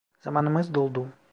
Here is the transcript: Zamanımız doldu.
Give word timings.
Zamanımız 0.19 0.75
doldu. 0.75 1.07